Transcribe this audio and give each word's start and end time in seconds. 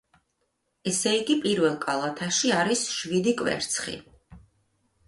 ესე 0.91 1.13
იგი, 1.17 1.35
პირველ 1.43 1.75
კალათაში 1.85 2.53
არის 2.63 2.85
შვიდი 2.97 3.37
კვერცხი. 3.45 3.97